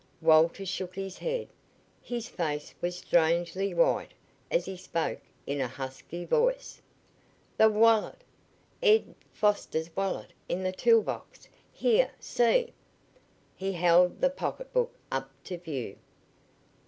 [0.19, 1.47] Walter shook his head.
[2.01, 4.15] His face was strangely white
[4.49, 6.81] as he spoke in a husky voice:
[7.55, 8.23] "The wallet!
[8.81, 12.73] Ed Foster's wallet in the tool box here see!"
[13.55, 15.95] He held the pocketbook up to view.